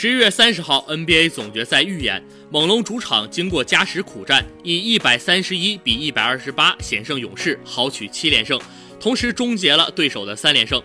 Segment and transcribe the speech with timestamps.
[0.00, 8.60] 十一月三十号，NBA 总决赛预演，猛龙主场经过加时苦战，以一百三十一比一百二十八险胜勇士，豪取七连胜，
[9.00, 10.80] 同时终结了对手的三连胜。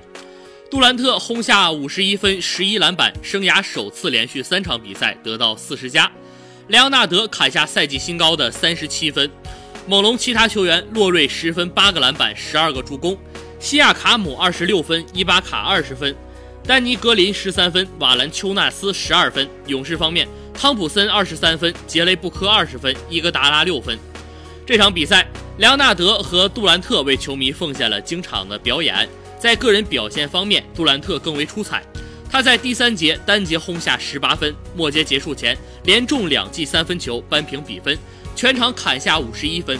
[0.68, 6.12] 杜兰特轰下五十一分、十一篮板，生涯首次连续三场比赛得到四十加。
[6.70, 9.30] 莱昂纳德砍下赛季新高的三十七分。
[9.86, 13.16] 猛龙其他球员：洛瑞十分、八个篮板、十二个助攻；
[13.60, 16.16] 西亚卡姆二十六分，伊巴卡二十分。
[16.66, 19.46] 丹尼格林十三分，瓦兰丘纳斯十二分。
[19.68, 24.00] 勇士方面，汤普森二十三分，杰雷布科二十分，伊戈达拉六分。
[24.66, 29.08] 这场比赛，莱昂纳德和杜兰特为球迷奉献了精彩的表演。
[29.38, 31.84] 在个人表现方面，杜兰特更为出彩。
[32.32, 37.98] 他在第三节单节轰下十八分，末节结束前连中两记三分球扳平比分，
[38.38, 39.78] 全场砍下五十一分。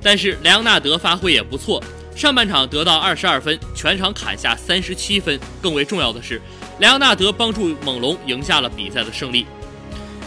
[0.00, 1.82] 但是莱昂纳德发挥也不错。
[2.20, 5.40] 上半场得到二十二分，全场砍下三十七分。
[5.62, 6.38] 更为重要的是，
[6.78, 9.46] 莱昂纳德帮助猛龙赢下了比赛的胜利。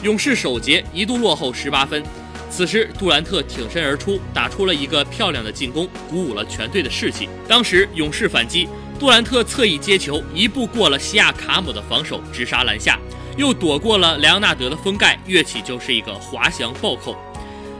[0.02, 2.02] 勇士首节一度落后十八分，
[2.50, 7.30] 此时杜兰特挺身而出，打出了一个漂亮的进攻，鼓舞了全队的士气。
[7.48, 8.68] 当时勇士反击，
[9.00, 12.98] 杜兰特侧翼接球，一步过了西亚卡姆的防守，直杀篮下，
[13.38, 17.16] 又躲过了莱昂纳德的封盖，跃起就是一个滑翔暴扣。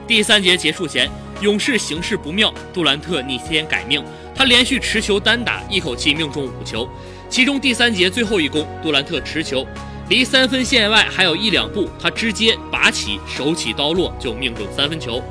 [0.06, 1.10] 第三节结束前。
[1.44, 4.02] 勇士形势不妙，杜兰特逆天改命，
[4.34, 6.88] 他连续持球单打，一口气命中五球。
[7.28, 9.66] 其中第三节最后一攻，杜兰特持球
[10.08, 15.22] 离三分线外还有一两步，他直接拔起手起刀落就命中三分球。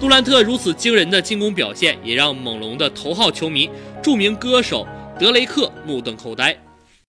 [0.00, 3.68] 杜兰特如此惊人的进攻表现，也让猛龙的头号球迷、
[4.02, 4.86] 著名歌手
[5.20, 6.56] 德雷克目瞪口呆。